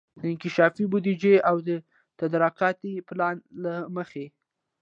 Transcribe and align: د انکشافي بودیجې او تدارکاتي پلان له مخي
د 0.19 0.21
انکشافي 0.31 0.83
بودیجې 0.91 1.35
او 1.49 1.55
تدارکاتي 2.19 2.93
پلان 3.07 3.35
له 3.63 3.73
مخي 3.95 4.25